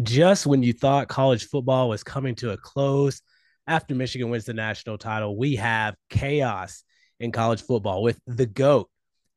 [0.00, 3.20] just when you thought college football was coming to a close
[3.66, 6.82] after Michigan wins the national title, we have chaos
[7.20, 8.88] in college football with the GOAT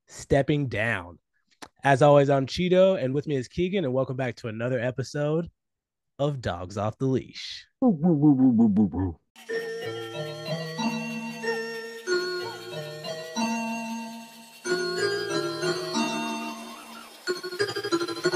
[0.08, 1.20] stepping down.
[1.84, 5.50] As always, I'm Cheeto, and with me is Keegan, and welcome back to another episode
[6.18, 7.66] of Dogs Off the Leash.
[7.84, 7.88] I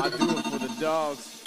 [0.10, 1.39] do it for the dogs.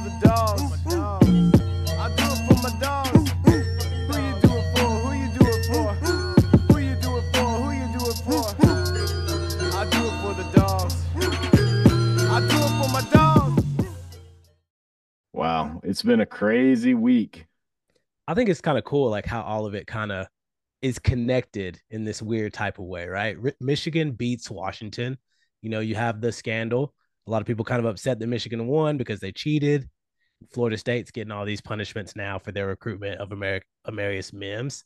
[0.00, 0.62] For the dogs.
[1.92, 3.30] I do it for my dogs.
[3.44, 4.88] Who you do it for?
[5.00, 5.94] Who you do it for?
[5.94, 7.48] Who you do it for?
[7.60, 8.44] Who you do it for?
[9.76, 10.94] I do it for the dogs.
[12.30, 13.64] I do it for my dogs.
[15.32, 17.46] Wow, it's been a crazy week.
[18.26, 20.26] I think it's kind of cool, like how all of it kind of
[20.82, 23.36] is connected in this weird type of way, right?
[23.42, 25.18] R- Michigan beats Washington.
[25.62, 26.94] You know, you have the scandal.
[27.26, 29.88] A lot of people kind of upset that Michigan won because they cheated.
[30.52, 34.84] Florida State's getting all these punishments now for their recruitment of Ameri- Amarius Mims.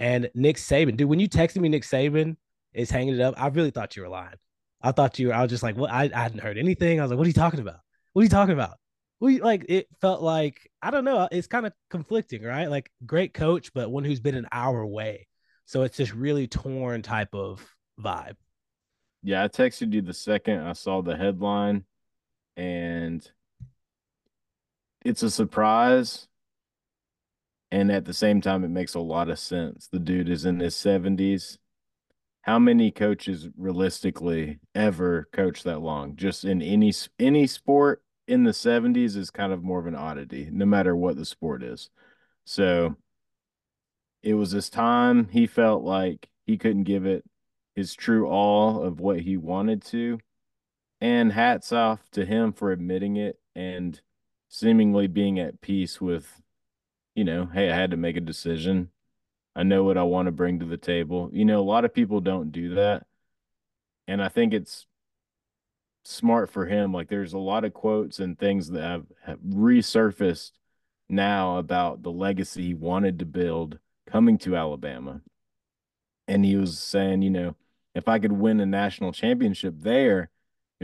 [0.00, 2.36] And Nick Saban, dude, when you texted me Nick Saban
[2.72, 4.36] is hanging it up, I really thought you were lying.
[4.82, 5.90] I thought you were, I was just like, what?
[5.90, 7.00] I, I hadn't heard anything.
[7.00, 7.80] I was like, what are you talking about?
[8.12, 8.76] What are you talking about?
[9.24, 11.28] we like it felt like I don't know.
[11.32, 12.68] It's kind of conflicting, right?
[12.68, 15.26] Like great coach, but one who's been an hour away.
[15.64, 17.66] So it's this really torn type of
[17.98, 18.36] vibe.
[19.22, 21.84] Yeah, I texted you the second I saw the headline,
[22.56, 23.26] and
[25.04, 26.26] it's a surprise.
[27.70, 29.88] And at the same time, it makes a lot of sense.
[29.88, 31.58] The dude is in his 70s.
[32.42, 36.16] How many coaches realistically ever coach that long?
[36.16, 40.48] Just in any any sport in the 70s is kind of more of an oddity,
[40.52, 41.90] no matter what the sport is.
[42.44, 42.96] So
[44.22, 47.24] it was this time he felt like he couldn't give it
[47.74, 50.18] his true all of what he wanted to.
[51.00, 54.00] And hats off to him for admitting it and
[54.54, 56.40] seemingly being at peace with,
[57.16, 58.90] you know, hey, I had to make a decision.
[59.56, 61.28] I know what I want to bring to the table.
[61.32, 63.04] You know, a lot of people don't do that.
[64.06, 64.86] And I think it's
[66.04, 66.92] smart for him.
[66.92, 70.52] Like there's a lot of quotes and things that have, have resurfaced
[71.08, 75.20] now about the legacy he wanted to build coming to Alabama.
[76.28, 77.56] And he was saying, you know,
[77.92, 80.30] if I could win a national championship there,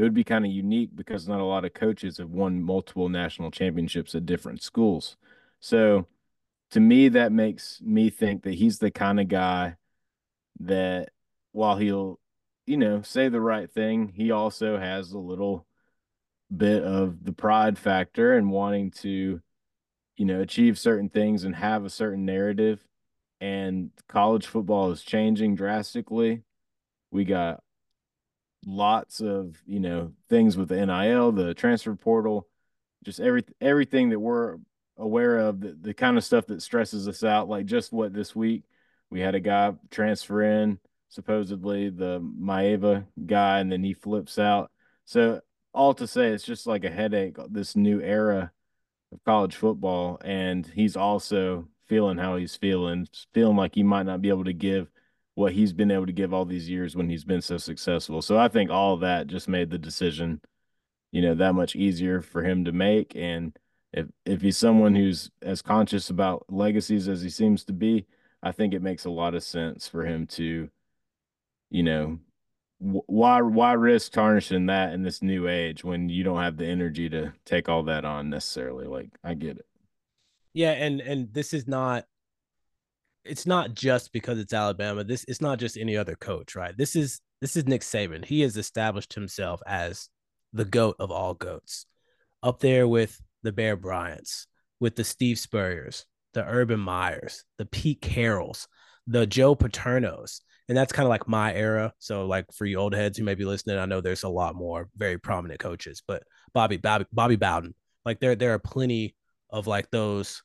[0.01, 3.09] it would be kind of unique because not a lot of coaches have won multiple
[3.09, 5.17] national championships at different schools.
[5.61, 6.07] So
[6.71, 9.77] to me, that makes me think that he's the kind of guy
[10.61, 11.11] that
[11.53, 12.21] while he'll
[12.71, 15.67] you know, say the right thing, he also has a little
[16.57, 19.41] bit of the pride factor and wanting to,
[20.17, 22.87] you know, achieve certain things and have a certain narrative.
[23.41, 26.45] And college football is changing drastically.
[27.11, 27.65] We got
[28.67, 32.49] lots of, you know, things with the NIL, the transfer portal,
[33.05, 34.59] just every everything that we're
[34.97, 37.49] aware of, the, the kind of stuff that stresses us out.
[37.49, 38.65] Like just what this week
[39.11, 40.79] we had a guy transfer in
[41.11, 44.71] supposedly the Maeva guy, and then he flips out.
[45.05, 45.41] So
[45.75, 47.37] all to say, it's just like a headache.
[47.51, 48.53] This new era
[49.13, 54.23] of college football, and he's also feeling how he's feeling, feeling like he might not
[54.23, 54.89] be able to give
[55.35, 58.23] what he's been able to give all these years when he's been so successful.
[58.23, 60.41] So I think all that just made the decision,
[61.13, 63.15] you know, that much easier for him to make.
[63.17, 63.57] And
[63.93, 68.07] if if he's someone who's as conscious about legacies as he seems to be,
[68.43, 70.71] I think it makes a lot of sense for him to
[71.71, 72.19] you know,
[72.79, 77.09] why why risk tarnishing that in this new age when you don't have the energy
[77.11, 78.87] to take all that on necessarily?
[78.87, 79.67] Like, I get it.
[80.53, 82.07] Yeah, and and this is not
[83.25, 85.05] it's not just because it's Alabama.
[85.05, 86.77] This it's not just any other coach, right?
[86.77, 88.25] This is this is Nick Saban.
[88.25, 90.09] He has established himself as
[90.53, 91.87] the goat of all goats,
[92.43, 94.47] up there with the Bear Bryants,
[94.81, 98.67] with the Steve Spurriers, the Urban Meyers, the Pete Carrolls,
[99.07, 101.93] the Joe Paternos and that's kind of like my era.
[101.99, 104.55] So like for you old heads who may be listening, I know there's a lot
[104.55, 106.23] more very prominent coaches, but
[106.55, 107.75] Bobby Bobby Bobby Bowden,
[108.05, 109.17] like there there are plenty
[109.51, 110.45] of like those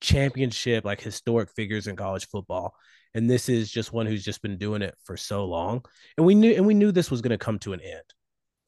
[0.00, 2.74] championship like historic figures in college football
[3.14, 5.82] and this is just one who's just been doing it for so long
[6.16, 8.02] and we knew and we knew this was going to come to an end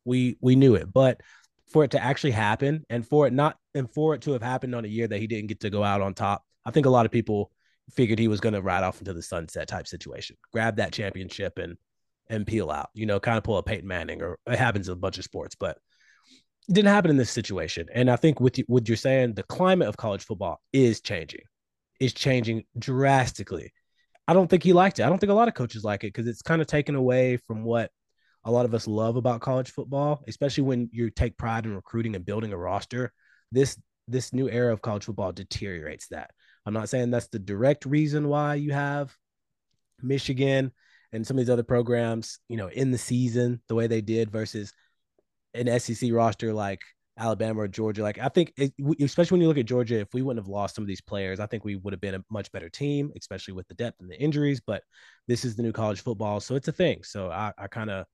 [0.05, 1.21] we we knew it but
[1.71, 4.75] for it to actually happen and for it not and for it to have happened
[4.75, 6.91] on a year that he didn't get to go out on top i think a
[6.91, 7.53] lot of people
[7.93, 11.59] figured he was going to ride off into the sunset type situation, grab that championship
[11.59, 11.77] and
[12.29, 12.91] and peel out.
[12.95, 15.25] You know, kind of pull a Peyton Manning, or it happens in a bunch of
[15.25, 15.79] sports, but
[16.69, 17.87] it didn't happen in this situation.
[17.93, 21.43] And I think with what you're saying, the climate of college football is changing,
[21.99, 23.73] is changing drastically.
[24.27, 25.05] I don't think he liked it.
[25.05, 27.39] I don't think a lot of coaches like it because it's kind of taken away
[27.39, 27.91] from what
[28.45, 32.15] a lot of us love about college football, especially when you take pride in recruiting
[32.15, 33.13] and building a roster.
[33.51, 36.31] This this new era of college football deteriorates that.
[36.65, 39.15] I'm not saying that's the direct reason why you have
[40.03, 40.73] Michigan
[41.13, 44.31] and some of these other programs, you know, in the season the way they did
[44.31, 44.73] versus
[45.59, 46.81] an SEC roster like
[47.19, 48.03] Alabama or Georgia.
[48.03, 50.75] Like I think, it, especially when you look at Georgia, if we wouldn't have lost
[50.75, 53.55] some of these players, I think we would have been a much better team, especially
[53.55, 54.61] with the depth and the injuries.
[54.65, 54.83] But
[55.27, 57.03] this is the new college football, so it's a thing.
[57.03, 58.07] So I, I kind of,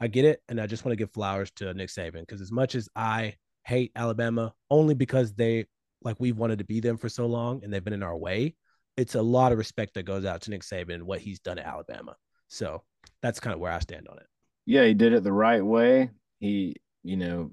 [0.00, 2.52] I get it, and I just want to give flowers to Nick Saban because as
[2.52, 3.34] much as I
[3.64, 5.66] hate Alabama, only because they
[6.02, 8.54] like we've wanted to be them for so long and they've been in our way,
[8.96, 11.58] it's a lot of respect that goes out to Nick Saban and what he's done
[11.58, 12.16] at Alabama.
[12.48, 12.82] So
[13.22, 14.26] that's kind of where I stand on it.
[14.66, 16.10] Yeah, he did it the right way.
[16.38, 16.76] He,
[17.06, 17.52] you know,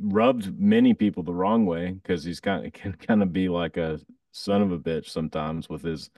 [0.00, 3.76] rubbed many people the wrong way because he's kind of can kind of be like
[3.76, 4.00] a
[4.32, 6.10] son of a bitch sometimes with his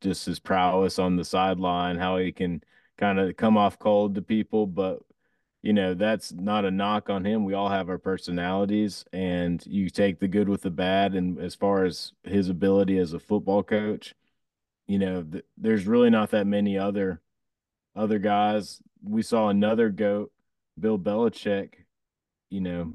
[0.00, 2.62] just his prowess on the sideline, how he can
[2.98, 5.00] kind of come off cold to people, but
[5.62, 7.44] you know, that's not a knock on him.
[7.44, 11.54] We all have our personalities and you take the good with the bad and as
[11.54, 14.14] far as his ability as a football coach,
[14.86, 17.20] you know, th- there's really not that many other
[17.96, 18.80] other guys.
[19.02, 20.32] We saw another goat,
[20.80, 21.74] Bill Belichick,
[22.50, 22.94] you know,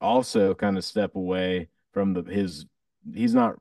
[0.00, 2.66] also kind of step away from the his
[3.14, 3.56] he's not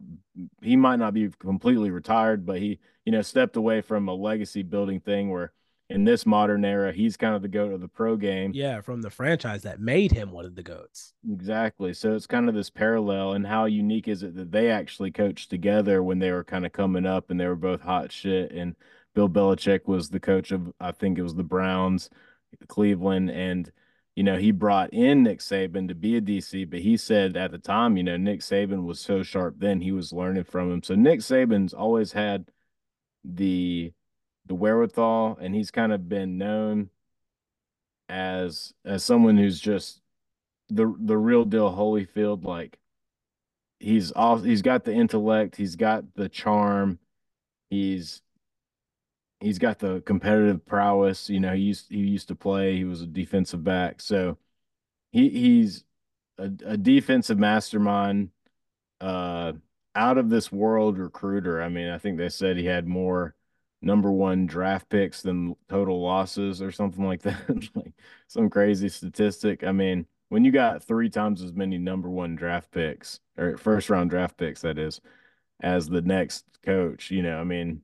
[0.62, 4.64] he might not be completely retired, but he, you know, stepped away from a legacy
[4.64, 5.54] building thing where
[5.90, 8.52] in this modern era, he's kind of the goat of the pro game.
[8.54, 11.14] Yeah, from the franchise that made him one of the goats.
[11.30, 11.94] Exactly.
[11.94, 15.50] So it's kind of this parallel, and how unique is it that they actually coached
[15.50, 18.52] together when they were kind of coming up and they were both hot shit.
[18.52, 18.76] And
[19.16, 22.10] Bill Belichick was the coach of, I think it was the Browns,
[22.68, 23.72] Cleveland, and
[24.16, 27.52] you know he brought in Nick Saban to be a DC, but he said at
[27.52, 30.84] the time, you know, Nick Saban was so sharp then he was learning from him.
[30.84, 32.52] So Nick Saban's always had
[33.24, 33.94] the
[34.46, 36.90] the wherewithal, and he's kind of been known
[38.10, 40.02] as as someone who's just
[40.70, 42.44] the the real deal Holyfield.
[42.46, 42.80] Like
[43.80, 47.00] he's all he's got the intellect, he's got the charm,
[47.70, 48.22] he's
[49.40, 51.30] he's got the competitive prowess.
[51.30, 52.76] You know, he used he used to play.
[52.78, 54.38] He was a defensive back, so
[55.12, 55.84] he he's
[56.38, 58.30] a, a defensive mastermind.
[59.00, 59.54] Uh,
[59.98, 61.62] out of this world recruiter.
[61.62, 63.36] I mean, I think they said he had more
[63.82, 67.70] number one draft picks than total losses or something like that.
[67.76, 67.94] like
[68.28, 69.64] some crazy statistic.
[69.64, 73.90] I mean, when you got three times as many number one draft picks or first
[73.90, 75.02] round draft picks, that is,
[75.62, 77.82] as the next coach, you know, I mean,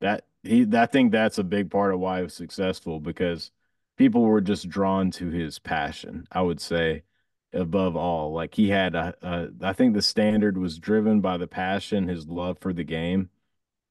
[0.00, 3.50] that he, I think that's a big part of why he was successful because
[3.96, 7.04] people were just drawn to his passion, I would say,
[7.52, 8.32] above all.
[8.32, 12.28] Like he had a, a I think the standard was driven by the passion, his
[12.28, 13.30] love for the game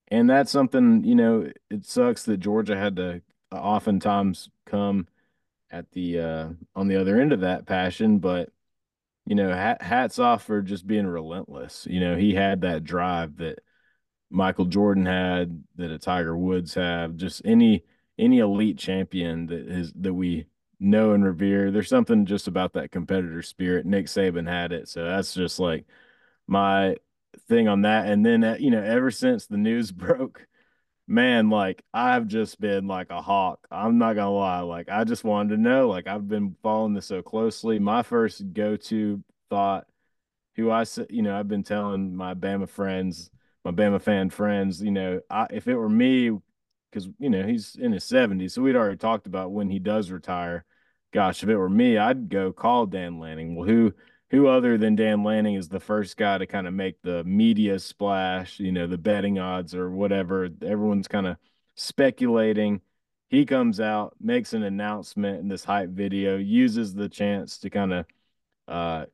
[0.09, 3.21] and that's something, you know, it sucks that Georgia had to
[3.51, 5.07] oftentimes come
[5.71, 8.49] at the uh on the other end of that passion, but
[9.25, 11.87] you know, hat, hats off for just being relentless.
[11.89, 13.59] You know, he had that drive that
[14.29, 17.83] Michael Jordan had, that a Tiger Woods have, just any
[18.19, 20.47] any elite champion that is that we
[20.79, 21.71] know and revere.
[21.71, 23.85] There's something just about that competitor spirit.
[23.85, 24.89] Nick Saban had it.
[24.89, 25.85] So that's just like
[26.47, 26.97] my
[27.47, 28.07] thing on that.
[28.07, 30.47] And then, uh, you know, ever since the news broke,
[31.07, 33.67] man, like I've just been like a hawk.
[33.71, 34.61] I'm not gonna lie.
[34.61, 35.87] Like I just wanted to know.
[35.89, 37.79] Like I've been following this so closely.
[37.79, 39.87] My first go-to thought,
[40.55, 43.29] who I said, you know, I've been telling my Bama friends,
[43.67, 46.31] my Bama fan friends, you know, I, if it were me,
[46.89, 50.09] because you know he's in his 70s, so we'd already talked about when he does
[50.09, 50.63] retire.
[51.11, 53.55] Gosh, if it were me, I'd go call Dan Lanning.
[53.55, 53.93] Well, who
[54.29, 57.77] who other than Dan Lanning is the first guy to kind of make the media
[57.79, 60.47] splash, you know, the betting odds or whatever.
[60.61, 61.35] Everyone's kind of
[61.75, 62.79] speculating.
[63.29, 67.93] He comes out, makes an announcement in this hype video, uses the chance to kind
[67.93, 68.05] of
[68.69, 69.05] uh,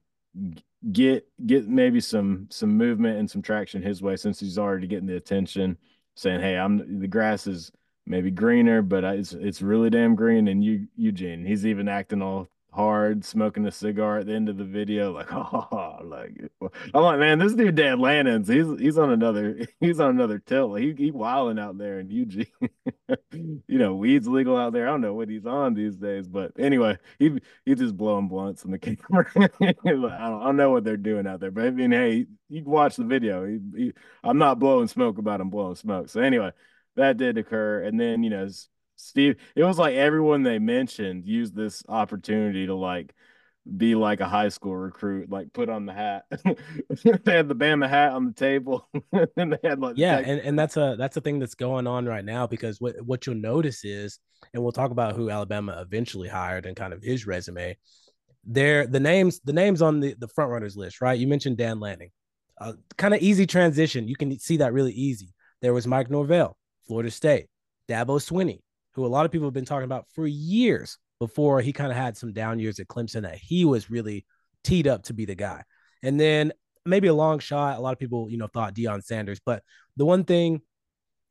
[0.91, 5.07] get get maybe some some movement and some traction his way since he's already getting
[5.07, 5.77] the attention,
[6.15, 7.71] saying, "Hey, I'm the grass is
[8.05, 12.47] maybe greener, but it's it's really damn green." And you Eugene, he's even acting all
[12.73, 16.51] hard, smoking a cigar at the end of the video, like, oh, like
[16.93, 20.79] I'm like, man, this dude Dan Lanning's he's he's on another he's on another tilt.
[20.79, 22.47] He he wilding out there in Eugene.
[23.67, 24.87] you know, weed's legal out there.
[24.87, 28.63] I don't know what he's on these days, but anyway, he he's just blowing blunts
[28.65, 29.25] in the camera.
[29.35, 29.47] I,
[29.85, 32.95] don't, I, don't, know what they're doing out there, but I mean, hey, you watch
[32.95, 33.45] the video.
[33.45, 36.09] He, he, I'm not blowing smoke about him blowing smoke.
[36.09, 36.51] So anyway,
[36.95, 38.47] that did occur, and then you know
[38.95, 43.13] Steve, it was like everyone they mentioned used this opportunity to like
[43.77, 46.25] be like a high school recruit, like put on the hat.
[46.43, 48.87] they had the Bama hat on the table,
[49.37, 52.05] and they had like yeah, and, and that's a that's a thing that's going on
[52.05, 54.19] right now because what what you'll notice is,
[54.53, 57.77] and we'll talk about who Alabama eventually hired and kind of his resume.
[58.45, 61.17] There, the names the names on the the front runners list, right?
[61.17, 62.11] You mentioned Dan Lanning,
[62.59, 64.07] uh, kind of easy transition.
[64.07, 65.33] You can see that really easy.
[65.61, 67.47] There was Mike Norvell, Florida State,
[67.87, 68.59] Dabo Swinney,
[68.91, 71.95] who a lot of people have been talking about for years before he kind of
[71.97, 74.25] had some down years at Clemson that he was really
[74.65, 75.63] teed up to be the guy.
[76.01, 76.51] And then
[76.85, 77.77] maybe a long shot.
[77.77, 79.63] A lot of people, you know, thought Deion Sanders, but
[79.95, 80.59] the one thing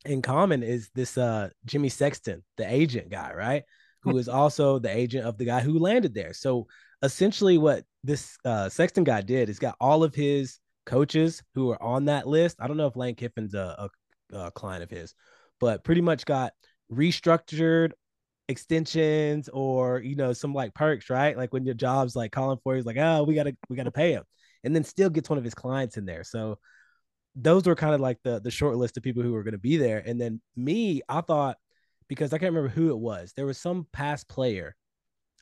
[0.07, 3.65] in common is this uh Jimmy Sexton, the agent guy, right?
[4.05, 6.33] Who is also the agent of the guy who landed there.
[6.33, 6.69] So
[7.03, 11.83] essentially what this uh Sexton guy did is got all of his coaches who are
[11.83, 12.57] on that list.
[12.61, 13.91] I don't know if Lane Kiffin's a,
[14.33, 15.15] a, a client of his,
[15.61, 16.55] but pretty much got
[16.91, 17.93] restructured
[18.53, 21.37] extensions or you know some like perks, right?
[21.37, 24.13] Like when your job's like calling for, he's like, oh, we gotta we gotta pay
[24.13, 24.25] him,
[24.65, 26.25] and then still gets one of his clients in there.
[26.25, 26.59] So
[27.35, 29.59] those were kind of like the the short list of people who were going to
[29.59, 30.03] be there.
[30.05, 31.57] And then me, I thought
[32.09, 33.33] because I can't remember who it was.
[33.35, 34.77] There was some past player,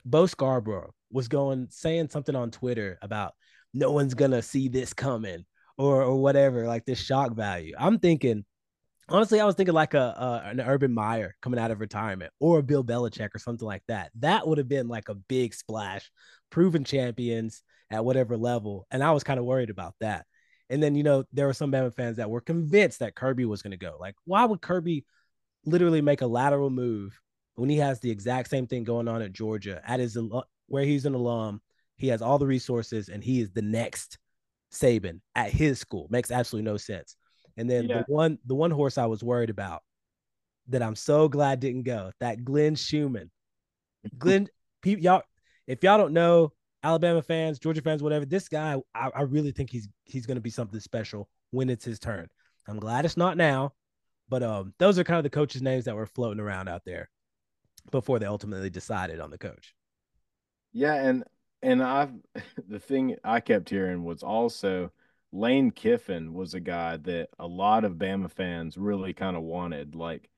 [0.04, 3.34] Bo Scarborough, was going saying something on Twitter about
[3.74, 5.44] no one's gonna see this coming
[5.78, 7.74] or or whatever, like this shock value.
[7.78, 8.44] I'm thinking
[9.10, 12.58] honestly, I was thinking like a, a, an Urban Meyer coming out of retirement or
[12.58, 14.10] a Bill Belichick or something like that.
[14.20, 16.10] That would have been like a big splash,
[16.50, 18.86] proven champions at whatever level.
[18.90, 20.26] And I was kind of worried about that.
[20.68, 23.60] And then, you know, there were some Bama fans that were convinced that Kirby was
[23.60, 23.96] going to go.
[23.98, 25.04] Like, why would Kirby
[25.64, 27.20] literally make a lateral move
[27.56, 30.16] when he has the exact same thing going on at Georgia at his
[30.66, 31.60] where he's an alum?
[31.96, 34.18] He has all the resources and he is the next
[34.72, 36.06] Saban at his school.
[36.08, 37.16] Makes absolutely no sense.
[37.56, 37.98] And then yeah.
[37.98, 39.82] the one the one horse I was worried about
[40.68, 43.30] that I'm so glad didn't go, that Glenn Schumann.
[44.18, 44.48] Glenn,
[44.84, 45.22] y'all,
[45.66, 46.52] if y'all don't know,
[46.82, 50.50] Alabama fans, Georgia fans, whatever, this guy, I, I really think he's he's gonna be
[50.50, 52.28] something special when it's his turn.
[52.68, 53.74] I'm glad it's not now,
[54.28, 57.10] but um, those are kind of the coaches' names that were floating around out there
[57.90, 59.74] before they ultimately decided on the coach.
[60.72, 61.24] Yeah, and
[61.62, 62.12] and I've
[62.68, 64.92] the thing I kept hearing was also
[65.32, 69.94] Lane Kiffin was a guy that a lot of Bama fans really kind of wanted.
[69.94, 70.28] Like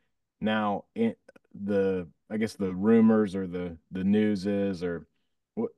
[0.41, 1.15] now, in
[1.55, 5.07] the I guess the rumors or the the news is or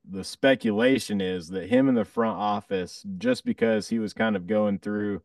[0.08, 4.46] the speculation is that him in the front office, just because he was kind of
[4.46, 5.22] going through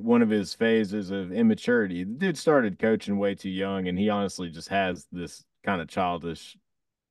[0.00, 4.10] one of his phases of immaturity, the dude started coaching way too young, and he
[4.10, 6.56] honestly just has this kind of childish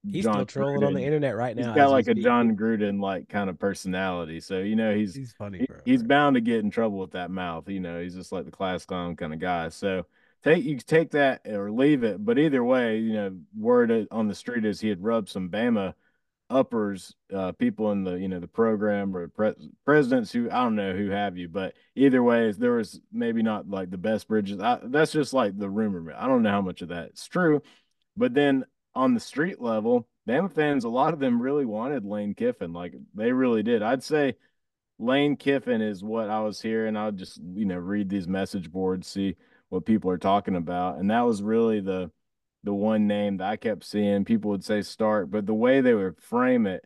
[0.06, 0.88] He's Jon still trolling Gruden.
[0.88, 1.68] on the internet right now.
[1.68, 4.42] He's got like a Jon Gruden like kind of personality.
[4.42, 5.60] So you know he's he's funny.
[5.60, 7.70] He, he's bound to get in trouble with that mouth.
[7.70, 9.70] You know he's just like the class clown kind of guy.
[9.70, 10.06] So
[10.44, 12.24] take you take that or leave it.
[12.24, 15.94] But either way, you know word on the street is he had rubbed some Bama
[16.50, 20.76] uppers, uh, people in the you know the program or pre- presidents who I don't
[20.76, 24.60] know who have you, but either way, there was maybe not like the best bridges.
[24.60, 26.14] I, that's just like the rumor.
[26.16, 27.62] I don't know how much of that's true,
[28.16, 32.34] but then on the street level, Bama fans, a lot of them really wanted Lane
[32.34, 32.74] Kiffin.
[32.74, 33.82] Like they really did.
[33.82, 34.36] I'd say
[35.00, 36.96] Lane Kiffin is what I was hearing.
[36.98, 39.36] I'll just, you know, read these message boards, see
[39.70, 40.98] what people are talking about.
[41.00, 42.12] And that was really the
[42.64, 44.24] the one name that I kept seeing.
[44.26, 46.86] People would say start, but the way they would frame it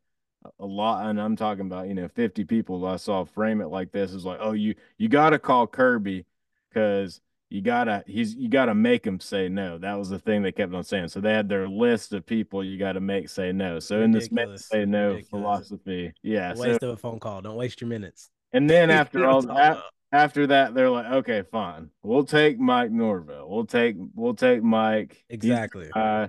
[0.60, 3.92] a lot, and I'm talking about, you know, 50 people I saw frame it like
[3.92, 6.26] this is like, oh, you you gotta call Kirby
[6.70, 9.78] because you gotta he's you gotta make him say no.
[9.78, 11.10] That was the thing they kept on saying.
[11.10, 13.80] So they had their list of people you got to make say no.
[13.80, 14.30] So Ridiculous.
[14.30, 15.30] in this say no Ridiculous.
[15.30, 17.42] philosophy, yeah, waste so, of a phone call.
[17.42, 18.30] Don't waste your minutes.
[18.52, 23.50] And then after all that, after that, they're like, okay, fine, we'll take Mike Norvell.
[23.50, 25.24] We'll take we'll take Mike.
[25.30, 25.90] Exactly.
[25.96, 26.28] Uh,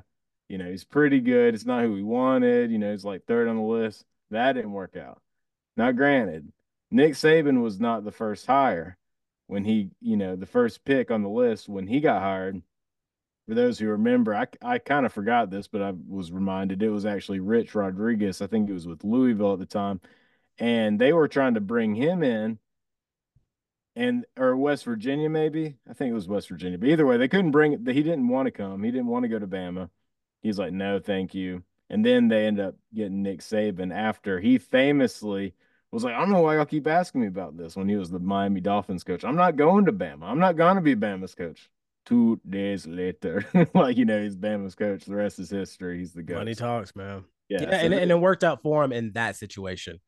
[0.48, 1.54] you know, he's pretty good.
[1.54, 2.70] It's not who we wanted.
[2.70, 4.04] You know, he's like third on the list.
[4.30, 5.20] That didn't work out.
[5.76, 6.52] Now, granted,
[6.90, 8.96] Nick Saban was not the first hire
[9.48, 12.62] when he, you know, the first pick on the list when he got hired.
[13.48, 16.90] For those who remember, I, I kind of forgot this, but I was reminded it
[16.90, 18.42] was actually Rich Rodriguez.
[18.42, 20.02] I think it was with Louisville at the time.
[20.58, 22.58] And they were trying to bring him in
[23.96, 25.76] and or West Virginia, maybe.
[25.88, 26.76] I think it was West Virginia.
[26.76, 27.80] But either way, they couldn't bring it.
[27.86, 28.84] He didn't want to come.
[28.84, 29.88] He didn't want to go to Bama.
[30.42, 31.64] He's like, no, thank you.
[31.88, 35.54] And then they end up getting Nick Saban after he famously–
[35.96, 38.10] was like, I don't know why y'all keep asking me about this when he was
[38.10, 39.24] the Miami Dolphins coach.
[39.24, 40.24] I'm not going to Bama.
[40.24, 41.68] I'm not going to be Bama's coach.
[42.04, 45.04] Two days later, like, you know, he's Bama's coach.
[45.04, 45.98] The rest is history.
[45.98, 46.36] He's the guy.
[46.36, 47.24] Money talks, man.
[47.48, 47.62] Yeah.
[47.62, 50.00] yeah so and, and it worked out for him in that situation.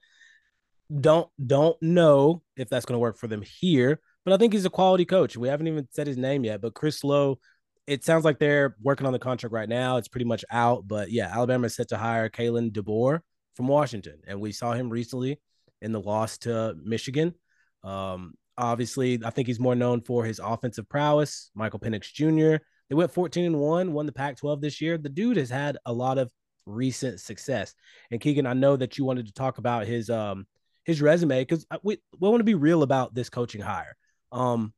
[0.98, 4.64] Don't don't know if that's going to work for them here, but I think he's
[4.64, 5.36] a quality coach.
[5.36, 7.38] We haven't even said his name yet, but Chris Lowe
[7.86, 9.96] it sounds like they're working on the contract right now.
[9.96, 13.20] It's pretty much out, but yeah, Alabama is set to hire Kalen DeBoer
[13.54, 15.40] from Washington, and we saw him recently
[15.82, 17.34] in the loss to Michigan.
[17.82, 21.50] Um, obviously, I think he's more known for his offensive prowess.
[21.54, 22.62] Michael Penix Jr.
[22.88, 24.98] They went 14 and one, won the Pac-12 this year.
[24.98, 26.30] The dude has had a lot of
[26.66, 27.74] recent success.
[28.10, 30.46] And Keegan, I know that you wanted to talk about his um
[30.84, 33.96] his resume because we we want to be real about this coaching hire.
[34.32, 34.72] Um,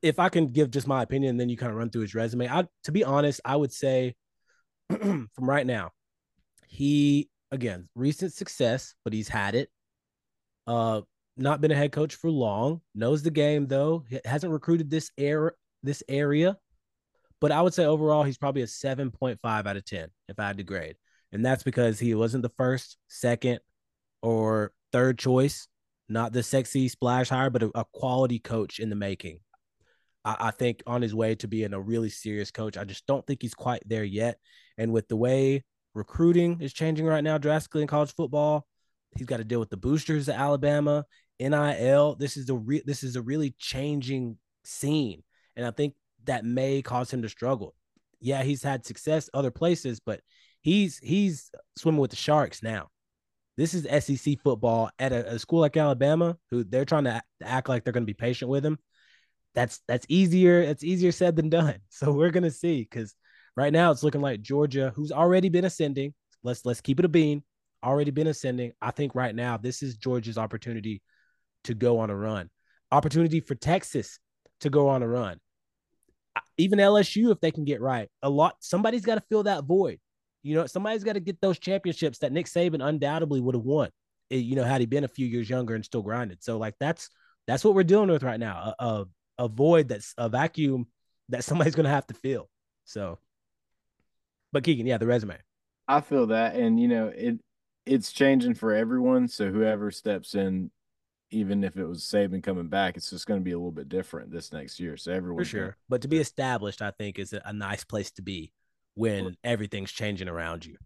[0.00, 2.48] if I can give just my opinion, then you kind of run through his resume.
[2.48, 4.14] I, to be honest, I would say
[4.90, 5.90] from right now,
[6.66, 9.70] he again recent success, but he's had it.
[10.66, 11.02] Uh,
[11.36, 12.80] not been a head coach for long.
[12.94, 14.04] Knows the game though.
[14.08, 16.56] He hasn't recruited this air this area,
[17.40, 20.38] but I would say overall he's probably a seven point five out of ten if
[20.38, 20.96] I had to grade,
[21.32, 23.60] and that's because he wasn't the first, second,
[24.22, 25.66] or third choice.
[26.08, 29.40] Not the sexy splash hire, but a, a quality coach in the making.
[30.24, 32.76] I, I think on his way to being a really serious coach.
[32.76, 34.38] I just don't think he's quite there yet.
[34.76, 35.64] And with the way
[35.94, 38.66] recruiting is changing right now drastically in college football,
[39.16, 41.04] he's got to deal with the boosters at Alabama,
[41.40, 42.16] NIL.
[42.16, 45.22] This is a re- this is a really changing scene,
[45.56, 47.74] and I think that may cause him to struggle.
[48.20, 50.20] Yeah, he's had success other places, but
[50.60, 52.88] he's he's swimming with the sharks now.
[53.56, 57.68] This is SEC football at a, a school like Alabama, who they're trying to act
[57.68, 58.78] like they're going to be patient with him
[59.54, 60.60] that's that's easier.
[60.60, 61.78] It's easier said than done.
[61.90, 63.14] So we're gonna see because
[63.56, 66.14] right now it's looking like Georgia, who's already been ascending.
[66.42, 67.42] Let's let's keep it a bean.
[67.82, 68.72] Already been ascending.
[68.80, 71.02] I think right now this is Georgia's opportunity
[71.64, 72.50] to go on a run.
[72.90, 74.18] Opportunity for Texas
[74.60, 75.38] to go on a run.
[76.58, 78.56] Even LSU, if they can get right, a lot.
[78.60, 79.98] Somebody's got to fill that void.
[80.42, 83.90] You know, somebody's got to get those championships that Nick Saban undoubtedly would have won.
[84.30, 86.42] Eh, you know, had he been a few years younger and still grinded.
[86.42, 87.08] So like that's
[87.46, 88.74] that's what we're dealing with right now.
[88.78, 89.04] A, a
[89.38, 90.86] a void that's a vacuum
[91.28, 92.48] that somebody's gonna have to fill.
[92.84, 93.18] So,
[94.52, 95.38] but Keegan, yeah, the resume.
[95.88, 97.38] I feel that, and you know, it
[97.86, 99.28] it's changing for everyone.
[99.28, 100.70] So whoever steps in,
[101.30, 103.88] even if it was Saban coming back, it's just going to be a little bit
[103.88, 104.96] different this next year.
[104.96, 105.76] So everyone for sure.
[105.88, 108.52] But to be established, I think is a, a nice place to be
[108.94, 110.76] when for, everything's changing around you.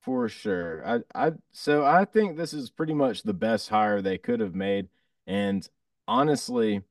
[0.00, 0.82] For sure.
[0.86, 4.54] I I so I think this is pretty much the best hire they could have
[4.54, 4.88] made,
[5.26, 5.68] and
[6.08, 6.82] honestly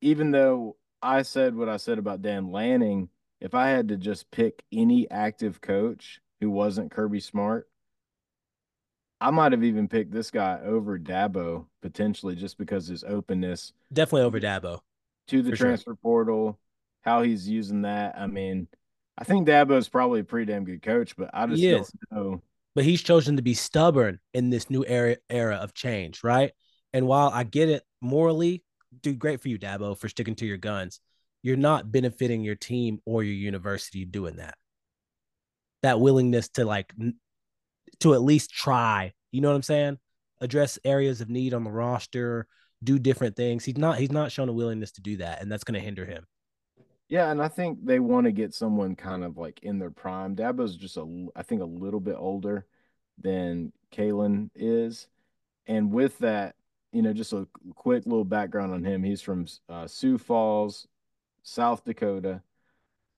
[0.00, 3.08] even though I said what I said about Dan Lanning,
[3.40, 7.67] if I had to just pick any active coach who wasn't Kirby Smart,
[9.20, 13.72] I might have even picked this guy over Dabo potentially just because his openness.
[13.92, 14.80] Definitely over Dabo.
[15.28, 15.96] To the transfer sure.
[15.96, 16.58] portal,
[17.02, 18.14] how he's using that.
[18.16, 18.68] I mean,
[19.18, 22.42] I think Dabo is probably a pretty damn good coach, but I just don't know.
[22.74, 26.52] But he's chosen to be stubborn in this new era era of change, right?
[26.92, 28.62] And while I get it morally,
[29.02, 31.00] dude, great for you, Dabo, for sticking to your guns.
[31.42, 34.54] You're not benefiting your team or your university doing that.
[35.82, 36.92] That willingness to like
[38.00, 39.98] to at least try, you know what I'm saying?
[40.40, 42.46] Address areas of need on the roster,
[42.82, 43.64] do different things.
[43.64, 46.04] He's not he's not shown a willingness to do that, and that's going to hinder
[46.04, 46.26] him.
[47.08, 50.36] Yeah, and I think they want to get someone kind of like in their prime.
[50.36, 52.66] Dabo's just a I think a little bit older
[53.18, 55.08] than Kalen is,
[55.66, 56.54] and with that,
[56.92, 59.02] you know, just a quick little background on him.
[59.02, 60.86] He's from uh, Sioux Falls,
[61.42, 62.42] South Dakota.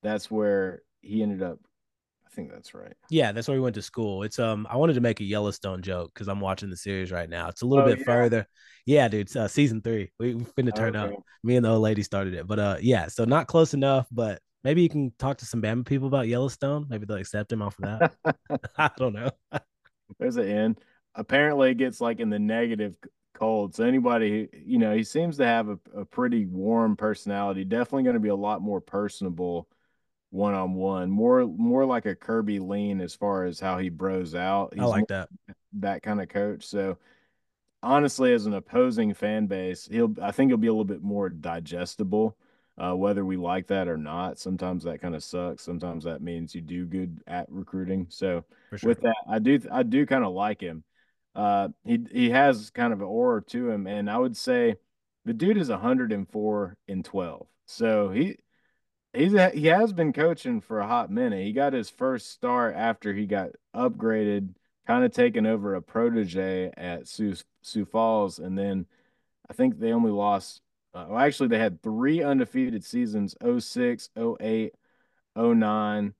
[0.02, 1.58] That's where he ended up.
[2.30, 2.94] I think that's right.
[3.08, 4.22] Yeah, that's where we went to school.
[4.22, 7.28] It's um, I wanted to make a Yellowstone joke because I'm watching the series right
[7.28, 7.48] now.
[7.48, 8.04] It's a little oh, bit yeah.
[8.04, 8.46] further.
[8.86, 9.22] Yeah, dude.
[9.22, 10.12] It's, uh, season three.
[10.18, 11.14] We we finna turn okay.
[11.14, 11.22] up.
[11.42, 13.08] Me and the old lady started it, but uh, yeah.
[13.08, 16.86] So not close enough, but maybe you can talk to some Bama people about Yellowstone.
[16.88, 17.84] Maybe they'll accept him off of
[18.24, 18.36] that.
[18.78, 19.30] I don't know.
[20.18, 20.80] There's an end.
[21.16, 22.96] Apparently, it gets like in the negative
[23.34, 23.74] cold.
[23.74, 27.64] So anybody, you know, he seems to have a, a pretty warm personality.
[27.64, 29.68] Definitely going to be a lot more personable
[30.30, 31.10] one on one.
[31.10, 34.74] More more like a Kirby lean as far as how he bros out.
[34.74, 35.28] He's I like that.
[35.74, 36.64] That kind of coach.
[36.64, 36.98] So
[37.82, 41.28] honestly, as an opposing fan base, he'll I think he'll be a little bit more
[41.28, 42.36] digestible.
[42.78, 45.62] Uh, whether we like that or not, sometimes that kind of sucks.
[45.62, 48.06] Sometimes that means you do good at recruiting.
[48.08, 48.88] So sure.
[48.88, 50.82] with that, I do I do kind of like him
[51.34, 54.76] uh, he he has kind of an aura to him, and I would say
[55.24, 57.46] the dude is 104 in 12.
[57.66, 58.38] So he
[59.12, 61.44] he's a, he has been coaching for a hot minute.
[61.44, 64.54] He got his first start after he got upgraded,
[64.86, 68.86] kind of taking over a protege at Sioux Sioux Falls, and then
[69.48, 70.62] I think they only lost.
[70.94, 74.74] Uh, well, actually, they had three undefeated seasons: 06, 08,
[75.36, 76.14] 09,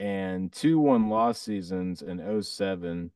[0.00, 3.10] and two one loss seasons in 07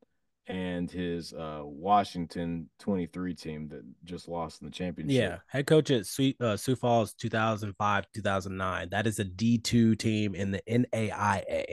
[0.48, 5.14] and his uh, Washington 23 team that just lost in the championship.
[5.14, 8.88] Yeah, head coach at Sioux, uh, Sioux Falls 2005 2009.
[8.90, 11.64] That is a D2 team in the NAIA.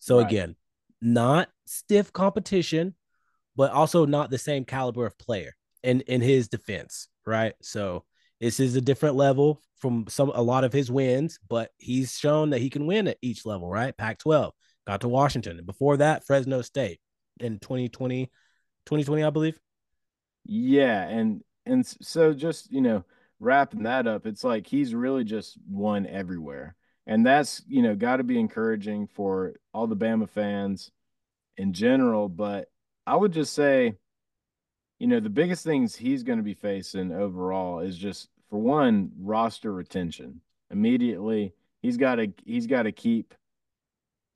[0.00, 0.26] So right.
[0.26, 0.56] again,
[1.00, 2.94] not stiff competition,
[3.54, 7.54] but also not the same caliber of player in in his defense, right?
[7.62, 8.04] So
[8.40, 12.50] this is a different level from some a lot of his wins, but he's shown
[12.50, 13.96] that he can win at each level, right?
[13.96, 14.50] Pac-12,
[14.86, 16.98] got to Washington, and before that, Fresno State
[17.40, 18.26] in 2020,
[18.86, 19.58] 2020, I believe.
[20.44, 23.04] Yeah, and and so just you know
[23.40, 28.18] wrapping that up, it's like he's really just won everywhere, and that's you know got
[28.18, 30.90] to be encouraging for all the Bama fans
[31.56, 32.28] in general.
[32.28, 32.68] But
[33.06, 33.96] I would just say,
[34.98, 39.10] you know, the biggest things he's going to be facing overall is just for one
[39.18, 40.40] roster retention.
[40.70, 43.34] Immediately, he's got to he's got to keep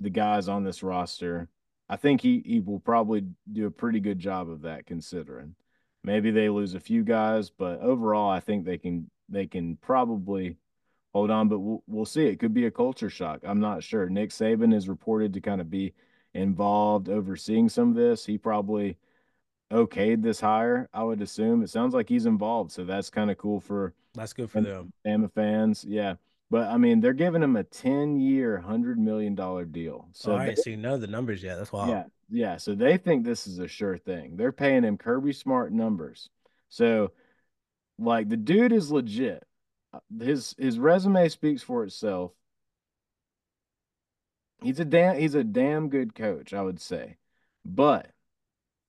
[0.01, 1.49] the guys on this roster.
[1.91, 5.57] I think he he will probably do a pretty good job of that considering.
[6.05, 10.57] Maybe they lose a few guys, but overall, I think they can they can probably
[11.13, 11.49] hold on.
[11.49, 12.27] But we'll, we'll see.
[12.27, 13.41] It could be a culture shock.
[13.43, 14.09] I'm not sure.
[14.09, 15.93] Nick Saban is reported to kind of be
[16.33, 18.25] involved overseeing some of this.
[18.25, 18.97] He probably
[19.73, 20.89] okayed this hire.
[20.95, 21.65] I would assume.
[21.65, 24.93] It sounds like he's involved, so that's kind of cool for that's good for them.
[25.05, 26.15] Bama fans, yeah.
[26.51, 30.09] But I mean, they're giving him a 10 year, hundred million dollar deal.
[30.13, 31.57] So oh, I ain't seen none of the numbers yet.
[31.57, 31.91] That's wild.
[31.91, 32.57] Yeah, yeah.
[32.57, 34.37] So they think this is a sure thing.
[34.37, 36.29] They're paying him Kirby Smart numbers.
[36.69, 37.13] So,
[37.99, 39.47] like, the dude is legit.
[39.93, 42.33] Uh, his his resume speaks for itself.
[44.61, 47.17] He's a damn he's a damn good coach, I would say.
[47.65, 48.11] But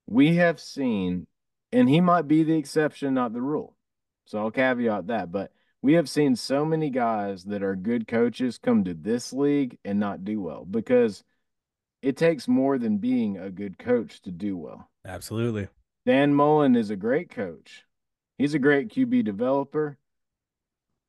[0.08, 1.28] we have seen,
[1.72, 3.76] and he might be the exception, not the rule.
[4.24, 5.30] So I'll caveat that.
[5.30, 9.78] But we have seen so many guys that are good coaches come to this league
[9.84, 11.24] and not do well because
[12.00, 14.88] it takes more than being a good coach to do well.
[15.04, 15.68] Absolutely.
[16.06, 17.84] Dan Mullen is a great coach.
[18.38, 19.98] He's a great QB developer.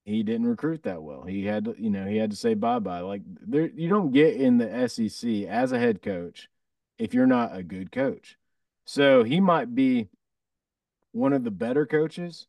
[0.06, 1.24] He didn't recruit that well.
[1.24, 3.00] He had to, you know, he had to say bye-bye.
[3.00, 6.50] Like there you don't get in the SEC as a head coach
[6.98, 8.38] if you're not a good coach.
[8.86, 10.10] So he might be
[11.12, 12.48] one of the better coaches,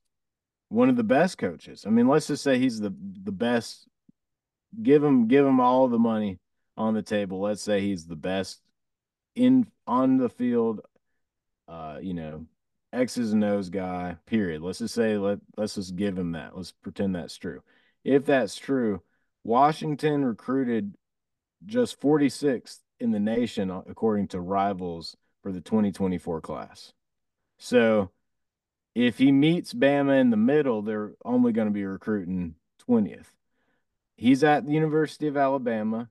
[0.75, 1.85] one of the best coaches.
[1.87, 3.87] I mean, let's just say he's the the best.
[4.83, 6.41] Give him give him all the money
[6.77, 7.41] on the table.
[7.41, 8.61] Let's say he's the best
[9.37, 10.81] in on the field.
[11.69, 12.47] Uh, you know,
[12.93, 14.17] X's and O's guy.
[14.27, 14.63] Period.
[14.63, 16.57] Let's just say let let's just give him that.
[16.57, 17.63] Let's pretend that's true.
[18.03, 19.01] If that's true,
[19.45, 20.95] Washington recruited
[21.65, 26.93] just 46th in the nation according to rivals for the 2024 class.
[27.59, 28.11] So
[28.95, 32.55] if he meets Bama in the middle, they're only going to be recruiting
[32.89, 33.27] 20th.
[34.17, 36.09] He's at the University of Alabama.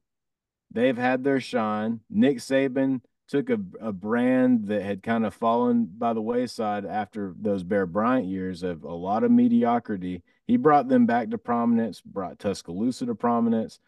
[0.71, 2.01] They've had their shine.
[2.09, 7.33] Nick Saban took a, a brand that had kind of fallen by the wayside after
[7.39, 10.23] those Bear Bryant years of a lot of mediocrity.
[10.45, 13.79] He brought them back to prominence, brought Tuscaloosa to prominence.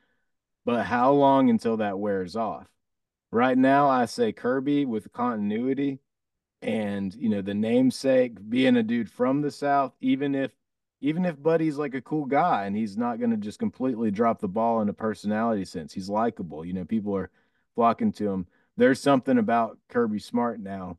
[0.63, 2.67] But how long until that wears off?
[3.31, 5.99] Right now, I say Kirby with continuity
[6.65, 10.51] and you know the namesake being a dude from the south even if
[11.01, 14.39] even if buddy's like a cool guy and he's not going to just completely drop
[14.39, 17.29] the ball in a personality sense he's likable you know people are
[17.75, 18.47] flocking to him.
[18.77, 20.97] There's something about kirby smart now.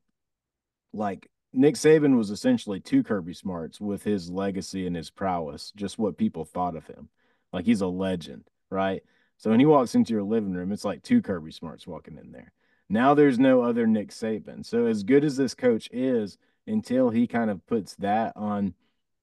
[0.92, 5.98] Like nick saban was essentially two kirby smarts with his legacy and his prowess just
[5.98, 7.08] what people thought of him.
[7.52, 9.02] Like he's a legend right?
[9.38, 12.32] So when he walks into your living room it's like two kirby smarts walking in
[12.32, 12.52] there
[12.88, 14.64] now there's no other Nick Saban.
[14.64, 18.74] So as good as this coach is, until he kind of puts that on,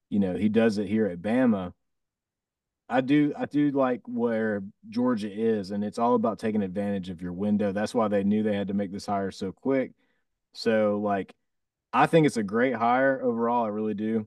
[0.08, 1.72] you know, he does it here at Bama.
[2.88, 7.22] I do I do like where Georgia is, and it's all about taking advantage of
[7.22, 7.72] your window.
[7.72, 9.92] That's why they knew they had to make this hire so quick.
[10.52, 11.34] So like
[11.92, 13.64] I think it's a great hire overall.
[13.64, 14.26] I really do.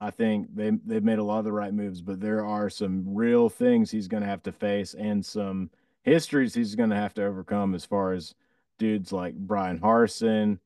[0.00, 3.14] I think they they've made a lot of the right moves, but there are some
[3.14, 5.70] real things he's going to have to face and some
[6.02, 8.34] histories he's going to have to overcome as far as
[8.78, 10.58] dudes like Bryan Harsin,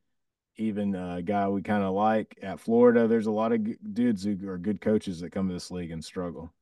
[0.56, 3.06] even a guy we kind of like at Florida.
[3.06, 6.04] There's a lot of dudes who are good coaches that come to this league and
[6.04, 6.52] struggle.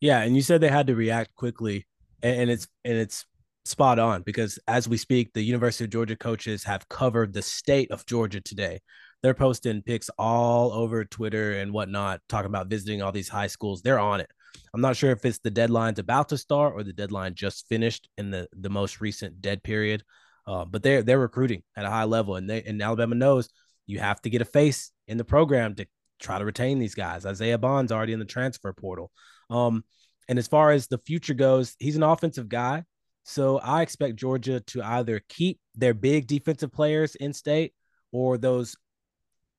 [0.00, 1.86] Yeah, and you said they had to react quickly,
[2.22, 3.24] and, it's and it's
[3.64, 7.90] spot on because as we speak, the University of Georgia coaches have covered the state
[7.92, 8.80] of Georgia today.
[9.22, 13.82] They're posting pics all over Twitter and whatnot, talking about visiting all these high schools.
[13.82, 14.30] They're on it.
[14.74, 18.08] I'm not sure if it's the deadline's about to start or the deadline just finished
[18.18, 20.02] in the the most recent dead period.
[20.46, 23.48] Uh, but they're they're recruiting at a high level, and they and Alabama knows
[23.86, 25.86] you have to get a face in the program to
[26.20, 27.26] try to retain these guys.
[27.26, 29.10] Isaiah Bond's already in the transfer portal.
[29.50, 29.84] Um,
[30.28, 32.84] and as far as the future goes, he's an offensive guy.
[33.24, 37.72] So I expect Georgia to either keep their big defensive players in state
[38.12, 38.76] or those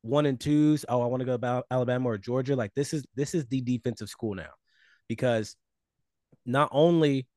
[0.02, 0.86] one and twos.
[0.88, 2.56] Oh, I want to go about Alabama or Georgia.
[2.56, 4.52] Like this is this is the defensive school now,
[5.08, 5.56] because
[6.46, 7.28] not only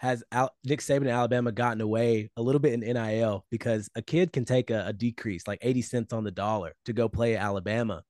[0.00, 4.00] has Al- Nick Saban and Alabama gotten away a little bit in NIL because a
[4.00, 7.36] kid can take a, a decrease like 80 cents on the dollar to go play
[7.36, 8.02] at Alabama,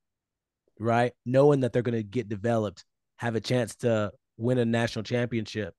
[0.79, 1.13] right?
[1.27, 2.85] Knowing that they're going to get developed,
[3.17, 5.75] have a chance to win a national championship,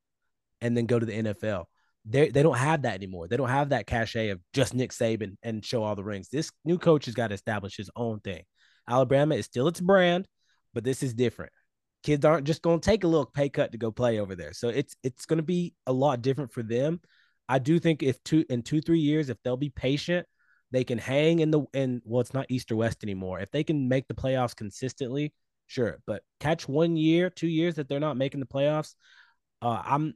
[0.60, 1.64] and then go to the NFL.
[2.04, 3.30] They they don't have that anymore.
[3.30, 6.28] They don't have that cachet of just Nick Saban and show all the rings.
[6.28, 8.44] This new coach has got to establish his own thing.
[8.90, 10.28] Alabama is still its brand,
[10.74, 11.54] but this is different.
[12.04, 14.54] Kids aren't just going to take a little pay cut to go play over there.
[14.54, 17.00] So it's it's going to be a lot different for them.
[17.48, 20.26] I do think if two in two three years, if they'll be patient,
[20.72, 23.40] they can hang in the in well, it's not East or West anymore.
[23.40, 25.34] If they can make the playoffs consistently,
[25.68, 26.00] sure.
[26.08, 28.96] But catch one year, two years that they're not making the playoffs,
[29.62, 30.16] uh, I'm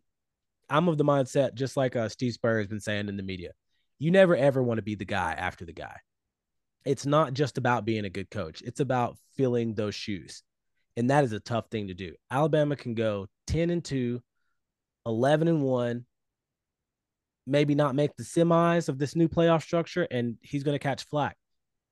[0.69, 3.52] I'm of the mindset just like uh, Steve Spurrier has been saying in the media.
[4.00, 5.98] You never ever want to be the guy after the guy.
[6.86, 8.62] It's not just about being a good coach.
[8.62, 10.43] It's about filling those shoes.
[10.97, 12.15] And that is a tough thing to do.
[12.31, 14.21] Alabama can go 10 and 2,
[15.05, 16.05] 11 and 1,
[17.45, 21.05] maybe not make the semis of this new playoff structure, and he's going to catch
[21.05, 21.38] flack.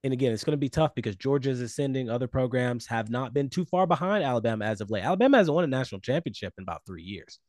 [0.03, 2.09] And again, it's going to be tough because Georgia is ascending.
[2.09, 5.03] Other programs have not been too far behind Alabama as of late.
[5.03, 7.39] Alabama hasn't won a national championship in about three years.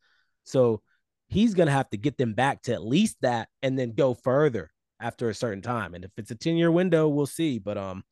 [0.44, 0.82] So
[1.28, 4.14] he's going to have to get them back to at least that and then go
[4.14, 5.94] further after a certain time.
[5.94, 7.58] And if it's a 10 year window, we'll see.
[7.58, 8.04] But um,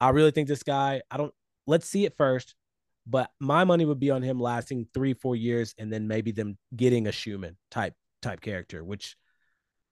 [0.00, 1.34] I really think this guy, I don't,
[1.66, 2.54] let's see it first.
[3.06, 6.56] But my money would be on him lasting three, four years, and then maybe them
[6.74, 9.16] getting a Schumann type type character, which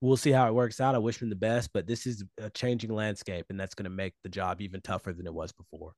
[0.01, 0.94] we'll see how it works out.
[0.94, 3.90] I wish him the best, but this is a changing landscape, and that's going to
[3.90, 5.92] make the job even tougher than it was before.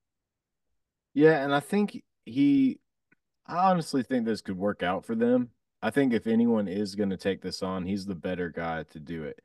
[1.15, 2.81] Yeah, and I think he,
[3.47, 5.51] I honestly think this could work out for them.
[5.83, 9.01] I think if anyone is going to take this on, he's the better guy to
[9.01, 9.41] do it.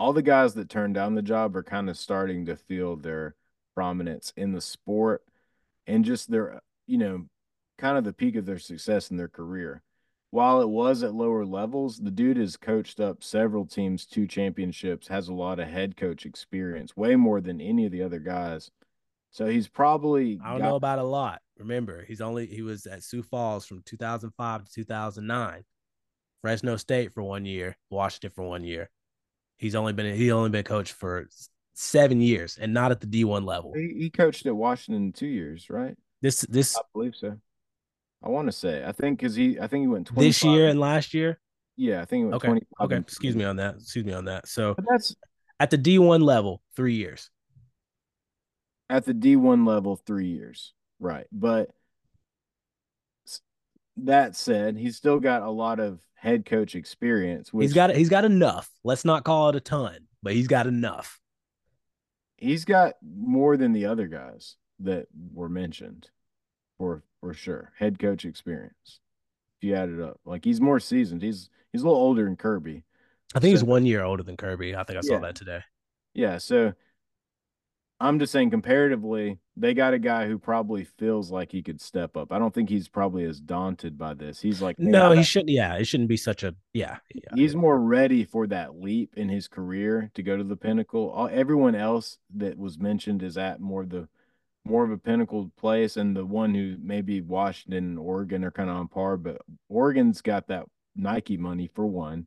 [0.00, 3.36] All the guys that turned down the job are kind of starting to feel their
[3.74, 5.22] prominence in the sport
[5.86, 7.26] and just their you know,
[7.78, 9.82] kind of the peak of their success in their career.
[10.30, 15.08] While it was at lower levels, the dude has coached up several teams to championships,
[15.08, 18.70] has a lot of head coach experience, way more than any of the other guys.
[19.30, 21.40] So he's probably I don't got- know about a lot.
[21.58, 25.64] Remember, he's only he was at Sioux Falls from 2005 to 2009.
[26.40, 28.90] Fresno State for one year, Washington for one year.
[29.58, 31.28] He's only been he only been coached for
[31.74, 33.72] seven years and not at the D1 level.
[33.74, 35.96] He, he coached at Washington two years, right?
[36.22, 37.36] This this I believe so.
[38.22, 40.78] I want to say I think because he I think he went this year and
[40.78, 41.40] last year.
[41.76, 42.60] Yeah, I think he went okay.
[42.80, 43.74] Okay, excuse me on that.
[43.74, 44.46] Excuse me on that.
[44.46, 45.16] So but that's
[45.58, 47.28] at the D one level, three years.
[48.88, 51.26] At the D one level, three years, right?
[51.32, 51.70] But
[53.96, 57.52] that said, he's still got a lot of head coach experience.
[57.52, 58.70] Which, he's got he's got enough.
[58.84, 61.18] Let's not call it a ton, but he's got enough.
[62.36, 66.10] He's got more than the other guys that were mentioned
[66.78, 67.72] for for sure.
[67.78, 69.00] Head coach experience.
[69.60, 71.22] If you add it up, like he's more seasoned.
[71.22, 72.84] He's he's a little older than Kirby.
[73.34, 74.76] I think so, he's one year older than Kirby.
[74.76, 75.20] I think I saw yeah.
[75.20, 75.60] that today.
[76.14, 76.74] Yeah, so
[78.02, 82.16] I'm just saying comparatively, they got a guy who probably feels like he could step
[82.16, 82.32] up.
[82.32, 84.40] I don't think he's probably as daunted by this.
[84.40, 85.50] He's like, hey, no, he shouldn't.
[85.50, 86.96] Yeah, it shouldn't be such a yeah.
[87.14, 87.30] yeah.
[87.34, 91.10] He's more ready for that leap in his career to go to the pinnacle.
[91.10, 94.08] All, everyone else that was mentioned is at more the
[94.64, 98.70] more of a pinnacled place, and the one who maybe Washington and Oregon are kind
[98.70, 102.26] of on par, but Oregon's got that Nike money for one,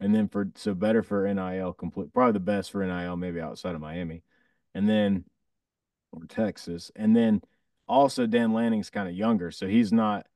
[0.00, 3.74] and then for so better for NIL complete, probably the best for NIL maybe outside
[3.74, 4.22] of Miami,
[4.74, 5.24] and then
[6.12, 7.42] or Texas, and then
[7.88, 10.26] also Dan Lanning's kind of younger, so he's not.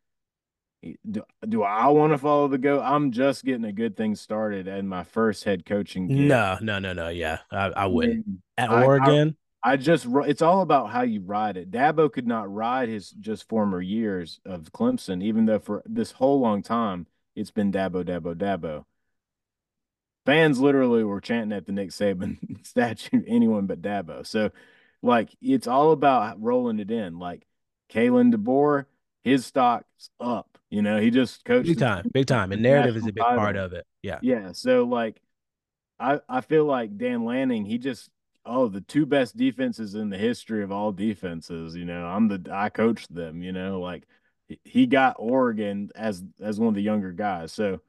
[1.10, 2.80] Do, do I want to follow the go?
[2.80, 6.08] I'm just getting a good thing started and my first head coaching.
[6.08, 6.16] Gig.
[6.16, 7.10] No, no, no, no.
[7.10, 8.24] Yeah, I, I wouldn't.
[8.56, 11.70] At Oregon, I just it's all about how you ride it.
[11.70, 16.40] Dabo could not ride his just former years of Clemson, even though for this whole
[16.40, 18.84] long time it's been Dabo, Dabo, Dabo.
[20.26, 24.26] Fans literally were chanting at the Nick Saban statue, anyone but Dabo.
[24.26, 24.50] So,
[25.02, 27.18] like, it's all about rolling it in.
[27.18, 27.46] Like,
[27.90, 28.84] Kalen DeBoer,
[29.24, 30.58] his stock's up.
[30.68, 33.38] You know, he just coached big time, big time, and narrative is a big title.
[33.38, 33.86] part of it.
[34.02, 34.52] Yeah, yeah.
[34.52, 35.20] So, like,
[35.98, 38.08] I I feel like Dan Lanning, he just
[38.44, 41.74] oh, the two best defenses in the history of all defenses.
[41.74, 43.42] You know, I'm the I coached them.
[43.42, 44.04] You know, like
[44.64, 47.52] he got Oregon as as one of the younger guys.
[47.52, 47.80] So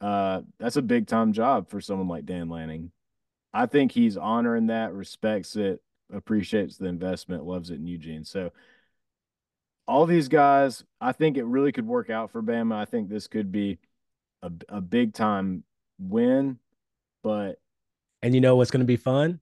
[0.00, 2.90] uh, that's a big time job for someone like Dan Lanning.
[3.54, 8.24] I think he's honoring that, respects it, appreciates the investment, loves it in Eugene.
[8.24, 8.50] So
[9.86, 12.74] all these guys, I think it really could work out for Bama.
[12.74, 13.78] I think this could be
[14.42, 15.64] a, a big time
[15.98, 16.58] win,
[17.22, 17.58] but
[18.22, 19.40] and you know what's going to be fun?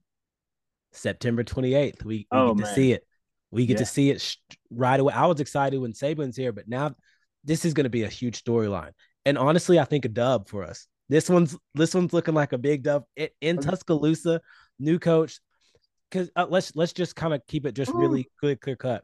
[0.91, 2.03] September 28th.
[2.03, 2.67] We, we oh, get man.
[2.67, 3.05] to see it.
[3.51, 3.79] We get yeah.
[3.79, 4.37] to see it sh-
[4.69, 5.13] right away.
[5.13, 6.95] I was excited when Saban's here, but now
[7.43, 8.91] this is going to be a huge storyline.
[9.25, 10.87] And honestly, I think a dub for us.
[11.09, 14.39] This one's this one's looking like a big dub it, in Tuscaloosa.
[14.79, 15.39] New coach,
[16.09, 19.03] because uh, let's let's just kind of keep it just really clear clear cut.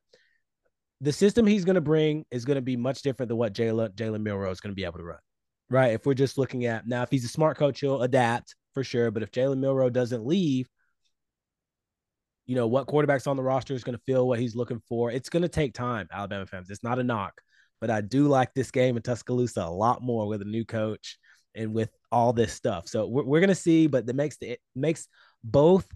[1.01, 3.93] The system he's going to bring is going to be much different than what Jalen
[3.93, 5.19] Jalen Milroe is going to be able to run,
[5.69, 5.93] right?
[5.93, 9.11] If we're just looking at now, if he's a smart coach, he'll adapt for sure.
[9.11, 10.69] But if Jalen Milroe doesn't leave,
[12.47, 15.11] you know what quarterback's on the roster is going to feel what he's looking for.
[15.11, 16.69] It's going to take time, Alabama fans.
[16.69, 17.41] It's not a knock,
[17.79, 21.19] but I do like this game in Tuscaloosa a lot more with a new coach
[21.53, 22.87] and with all this stuff.
[22.87, 25.07] So we're, we're going to see, but that makes the, it makes
[25.43, 25.87] both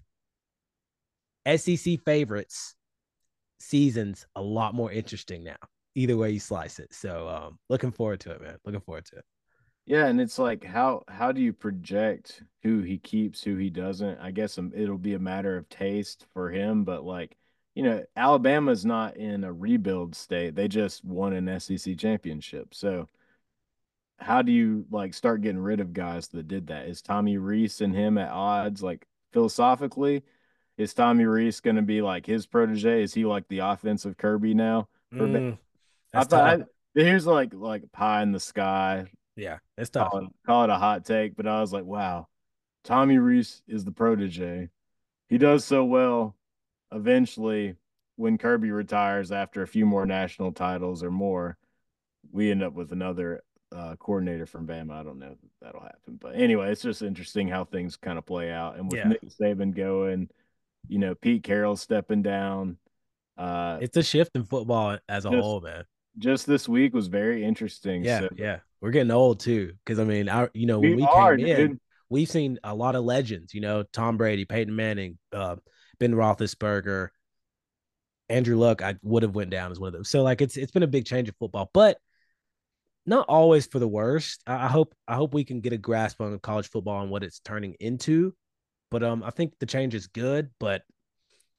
[1.56, 2.74] SEC favorites
[3.58, 5.56] seasons a lot more interesting now.
[5.94, 6.92] Either way you slice it.
[6.92, 8.56] So um, looking forward to it, man.
[8.64, 9.24] Looking forward to it.
[9.86, 14.18] Yeah, and it's like how how do you project who he keeps, who he doesn't?
[14.20, 17.36] I guess um, it'll be a matter of taste for him, but like
[17.74, 20.54] you know, Alabama's not in a rebuild state.
[20.54, 22.74] They just won an SEC championship.
[22.74, 23.08] So
[24.18, 26.86] how do you like start getting rid of guys that did that?
[26.86, 28.82] Is Tommy Rees and him at odds?
[28.82, 30.22] Like philosophically,
[30.76, 33.02] is Tommy Rees going to be like his protege?
[33.02, 34.88] Is he like the offensive Kirby now?
[35.12, 35.58] Mm,
[36.14, 36.64] I thought I,
[36.94, 40.10] here's like like pie in the sky yeah, it's tough.
[40.10, 42.28] Call it, call it a hot take, but I was like, wow,
[42.84, 44.70] Tommy Rees is the protege.
[45.28, 46.36] He does so well.
[46.90, 47.76] Eventually,
[48.16, 51.56] when Kirby retires after a few more national titles or more,
[52.30, 53.42] we end up with another
[53.74, 54.92] uh, coordinator from Bama.
[54.92, 58.26] I don't know if that'll happen, but anyway, it's just interesting how things kind of
[58.26, 58.76] play out.
[58.76, 59.08] And with yeah.
[59.08, 60.28] Nick Saban going,
[60.88, 62.76] you know, Pete Carroll stepping down.
[63.38, 65.84] Uh, it's a shift in football as a just, whole, man.
[66.18, 68.04] Just this week was very interesting.
[68.04, 68.58] Yeah, so, yeah.
[68.82, 71.46] We're getting old too, because I mean, our you know when we, we are, came
[71.46, 73.54] in, we've seen a lot of legends.
[73.54, 75.56] You know, Tom Brady, Peyton Manning, uh,
[76.00, 77.08] Ben Roethlisberger,
[78.28, 78.82] Andrew Luck.
[78.82, 80.02] I would have went down as one of them.
[80.02, 81.96] So like, it's it's been a big change of football, but
[83.06, 84.42] not always for the worst.
[84.48, 87.22] I, I hope I hope we can get a grasp on college football and what
[87.22, 88.34] it's turning into.
[88.90, 90.82] But um, I think the change is good, but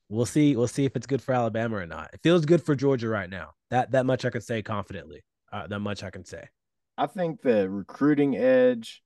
[0.10, 0.58] we'll see.
[0.58, 2.10] We'll see if it's good for Alabama or not.
[2.14, 3.52] It feels good for Georgia right now.
[3.70, 5.24] That that much I can say confidently.
[5.54, 6.50] Uh, that much I can say.
[6.98, 9.04] I think the recruiting edge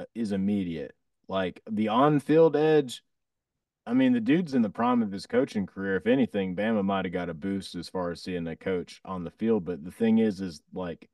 [0.00, 0.94] uh, is immediate.
[1.28, 3.02] Like the on-field edge,
[3.86, 5.96] I mean, the dude's in the prime of his coaching career.
[5.96, 9.24] If anything, Bama might have got a boost as far as seeing a coach on
[9.24, 9.64] the field.
[9.64, 11.08] But the thing is, is like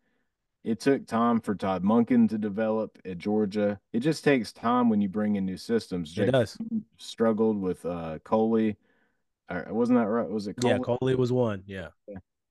[0.64, 3.80] it took time for Todd Monken to develop at Georgia.
[3.92, 6.12] It just takes time when you bring in new systems.
[6.12, 6.58] Jake it does.
[6.98, 8.76] Struggled with uh Coley.
[9.50, 10.28] Or, wasn't that right?
[10.28, 10.74] Was it Coley?
[10.74, 11.62] Yeah, Coley was one.
[11.66, 11.88] Yeah.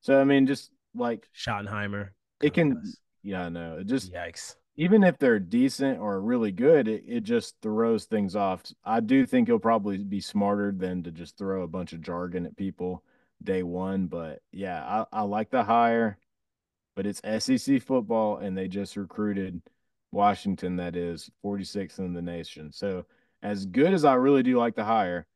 [0.02, 2.10] So I mean, just like Schottenheimer.
[2.42, 2.82] It can
[3.28, 4.56] yeah, no, it just yikes.
[4.78, 8.64] Even if they're decent or really good, it, it just throws things off.
[8.86, 12.46] I do think he'll probably be smarter than to just throw a bunch of jargon
[12.46, 13.04] at people
[13.44, 14.08] day one.
[14.08, 16.18] But yeah, I, I like the hire,
[16.96, 19.62] but it's SEC football, and they just recruited
[20.14, 22.72] Washington, that is 46th in the nation.
[22.72, 23.06] So
[23.44, 25.28] as good as I really do like the hire,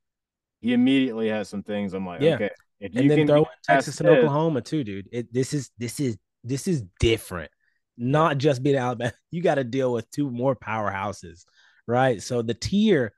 [0.61, 2.35] he immediately has some things I'm like, yeah.
[2.35, 2.51] okay.
[2.79, 5.09] If and then throw in Texas and Oklahoma too, dude.
[5.11, 7.51] It, this is this is this is different
[7.97, 9.13] not just being Alabama.
[9.31, 11.45] You got to deal with two more powerhouses,
[11.87, 12.21] right?
[12.21, 13.13] So the tier,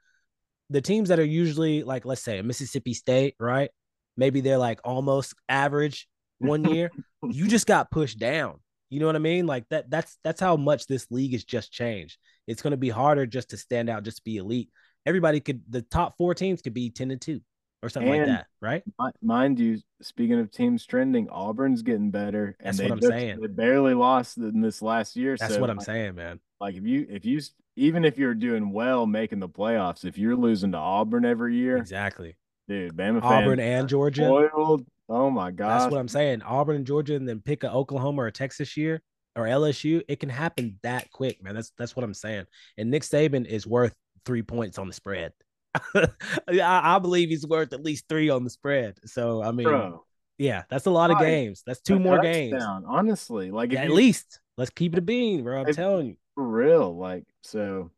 [0.70, 3.72] the teams that are usually like, let's say Mississippi State, right?
[4.16, 6.08] Maybe they're like almost average
[6.38, 6.92] one year.
[7.24, 8.60] you just got pushed down.
[8.92, 9.48] You know what I mean?
[9.48, 9.90] Like that.
[9.90, 12.20] That's that's how much this league has just changed.
[12.46, 14.70] It's going to be harder just to stand out, just to be elite.
[15.04, 15.64] Everybody could.
[15.68, 17.42] The top four teams could be ten and two
[17.84, 18.84] or something and like that, right?
[19.22, 22.56] Mind you, speaking of teams trending, Auburn's getting better.
[22.64, 23.42] That's what I'm just, saying.
[23.42, 25.36] They barely lost in this last year.
[25.38, 26.40] That's so what I'm like, saying, man.
[26.62, 27.42] Like if you if you
[27.76, 31.76] even if you're doing well making the playoffs, if you're losing to Auburn every year,
[31.76, 32.38] exactly,
[32.70, 34.86] dude, Bama Auburn and Georgia, spoiled.
[35.10, 36.42] Oh my god, that's what I'm saying.
[36.42, 39.02] Auburn and Georgia, and then pick a Oklahoma or a Texas year
[39.36, 40.02] or LSU.
[40.08, 41.54] It can happen that quick, man.
[41.54, 42.46] That's that's what I'm saying.
[42.78, 43.94] And Nick Saban is worth
[44.26, 45.34] three points on the spread.
[45.96, 49.00] I, I, believe he's worth at least three on the spread.
[49.06, 50.04] So I mean, Bro,
[50.38, 51.64] yeah, that's a lot of games.
[51.66, 52.64] That's two more games.
[52.64, 55.62] Honestly, like at you, least let's keep it a bean, bro.
[55.62, 56.96] I'm telling you, for real.
[56.96, 57.92] Like so.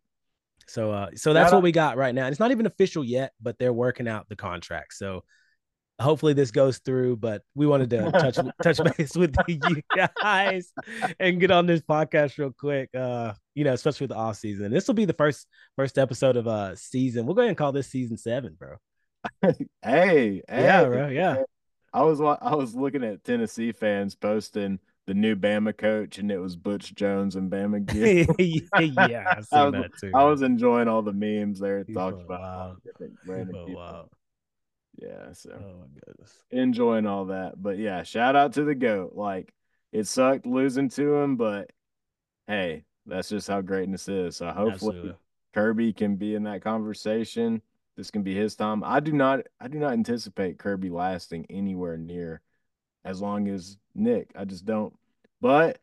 [0.68, 2.28] So uh, so that's what we got right now.
[2.28, 4.94] It's not even official yet, but they're working out the contract.
[4.94, 5.24] So
[6.00, 9.60] hopefully this goes through but we wanted to touch touch base with you
[10.22, 10.74] guys
[11.20, 14.72] and get on this podcast real quick uh you know especially with the off season
[14.72, 17.72] this will be the first first episode of uh season we'll go ahead and call
[17.72, 18.76] this season seven bro
[19.82, 21.44] hey, yeah bro yeah
[21.94, 26.40] i was i was looking at tennessee fans posting the new Bama coach, and it
[26.40, 28.26] was Butch Jones and Bama gear.
[28.40, 28.92] yeah, I,
[29.52, 31.84] I, was, too, I was, enjoying all the memes there.
[31.84, 32.82] Talked about
[33.28, 33.76] random people.
[33.76, 34.10] Wild.
[34.98, 37.62] Yeah, so oh my goodness, enjoying all that.
[37.62, 39.14] But yeah, shout out to the goat.
[39.16, 39.54] Like
[39.92, 41.72] it sucked losing to him, but
[42.48, 44.38] hey, that's just how greatness is.
[44.38, 45.16] So hopefully Absolutely.
[45.54, 47.62] Kirby can be in that conversation.
[47.98, 48.84] This can be his time.
[48.84, 52.42] I do not I do not anticipate Kirby lasting anywhere near
[53.06, 54.32] as long as Nick.
[54.36, 54.94] I just don't.
[55.40, 55.80] But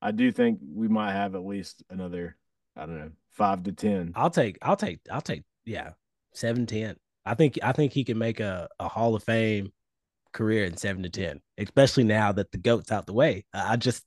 [0.00, 2.36] I do think we might have at least another,
[2.76, 4.12] I don't know, five to ten.
[4.14, 5.90] I'll take I'll take I'll take yeah,
[6.32, 6.96] seven ten.
[7.26, 9.72] I think I think he can make a, a Hall of Fame
[10.32, 13.44] career in seven to ten, especially now that the goat's out the way.
[13.52, 14.04] I just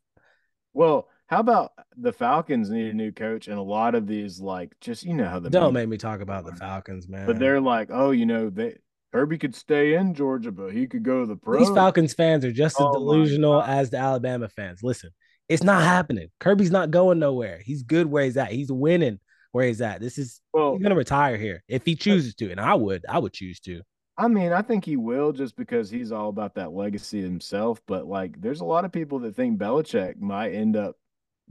[0.73, 4.73] Well, how about the Falcons need a new coach and a lot of these like
[4.79, 7.27] just you know how the don't make me talk about the Falcons, man.
[7.27, 8.77] but they're like, oh, you know, they
[9.11, 11.67] Kirby could stay in Georgia, but he could go to the pros.
[11.67, 14.81] These Falcons fans are just as Oh delusional as the Alabama fans.
[14.83, 15.09] Listen,
[15.49, 16.29] it's not happening.
[16.39, 17.59] Kirby's not going nowhere.
[17.65, 18.51] He's good where he's at.
[18.51, 19.19] He's winning
[19.51, 19.99] where he's at.
[20.01, 23.19] This is well, he's gonna retire here if he chooses to, and I would, I
[23.19, 23.81] would choose to.
[24.17, 27.81] I mean, I think he will just because he's all about that legacy himself.
[27.87, 30.95] But like, there's a lot of people that think Belichick might end up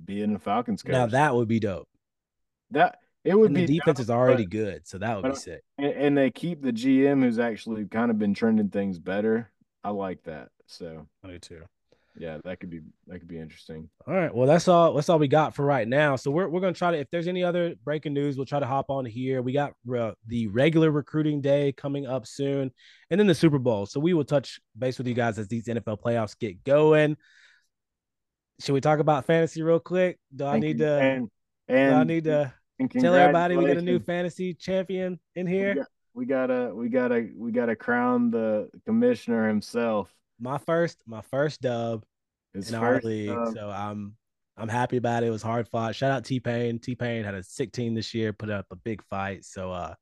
[0.04, 0.92] being a Falcons coach.
[0.92, 1.88] Now that would be dope.
[2.72, 5.30] that it would And the be defense dope, is already but- good, so that would
[5.30, 5.62] be sick.
[5.78, 9.50] and, and they keep the GM who's actually kind of been trending things better.
[9.82, 10.50] I like that.
[10.66, 11.62] So I do too.
[12.18, 13.88] Yeah, that could be that could be interesting.
[14.06, 14.34] All right.
[14.34, 14.94] Well, that's all.
[14.94, 16.16] That's all we got for right now.
[16.16, 16.98] So we're we're gonna try to.
[16.98, 19.42] If there's any other breaking news, we'll try to hop on here.
[19.42, 22.70] We got uh, the regular recruiting day coming up soon,
[23.10, 23.86] and then the Super Bowl.
[23.86, 27.16] So we will touch base with you guys as these NFL playoffs get going.
[28.60, 30.18] Should we talk about fantasy real quick?
[30.34, 30.86] Do I Thank need you.
[30.86, 30.92] to?
[31.00, 31.28] and
[31.68, 32.52] do and, I need to
[32.98, 35.74] tell everybody we got a new fantasy champion in We here?
[35.76, 40.12] got- We gotta we gotta we gotta crown the commissioner himself.
[40.40, 42.04] My first, my first dub
[42.54, 43.30] His in our league.
[43.30, 44.16] uh, so I'm
[44.56, 45.26] I'm happy about it.
[45.26, 45.94] It was hard fought.
[45.94, 46.78] Shout out T Pain.
[46.78, 49.44] T Pain had a sick team this year, put up a big fight.
[49.44, 49.94] So uh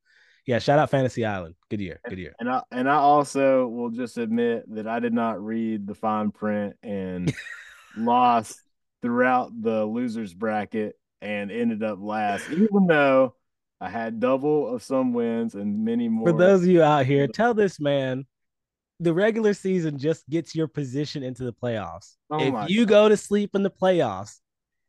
[0.47, 1.57] yeah, shout out Fantasy Island.
[1.70, 2.01] Good year.
[2.09, 2.34] Good year.
[2.39, 6.30] And I and I also will just admit that I did not read the fine
[6.30, 7.34] print and
[7.97, 8.61] lost
[9.03, 13.34] throughout the losers bracket and ended up last, even though
[13.80, 16.28] I had double of some wins and many more.
[16.30, 18.24] For those of you out here, tell this man
[19.01, 22.14] the regular season just gets your position into the playoffs.
[22.30, 24.40] Oh if you go to sleep in the playoffs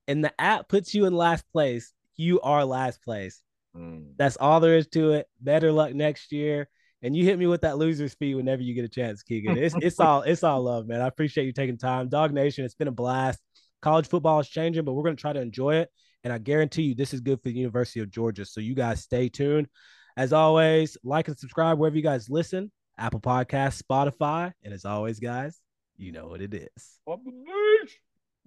[0.07, 3.41] and the app puts you in last place, you are last place.
[3.75, 4.13] Mm.
[4.17, 5.27] That's all there is to it.
[5.41, 6.69] Better luck next year.
[7.03, 9.57] And you hit me with that loser speed whenever you get a chance, Keegan.
[9.57, 11.01] It's it's all it's all love, man.
[11.01, 12.09] I appreciate you taking time.
[12.09, 13.39] Dawg Nation, it's been a blast.
[13.81, 15.89] College football is changing, but we're gonna try to enjoy it.
[16.23, 18.45] And I guarantee you this is good for the University of Georgia.
[18.45, 19.67] So you guys stay tuned.
[20.15, 22.71] As always, like and subscribe wherever you guys listen.
[22.97, 24.53] Apple Podcasts, Spotify.
[24.63, 25.59] And as always, guys,
[25.97, 26.99] you know what it is.
[27.05, 27.99] Off the leash.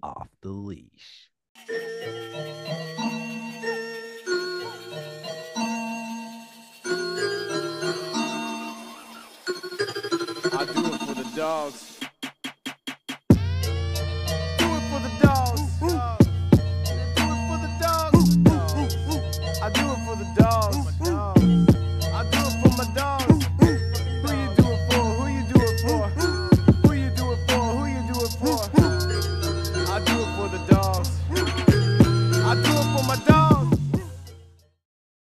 [0.03, 1.29] Off the leash.
[10.53, 11.99] I do it for the dogs.
[13.29, 15.61] Do it for the dogs.
[15.79, 15.99] Do it
[17.47, 18.21] for the dogs.
[19.61, 20.90] I do it for the dogs.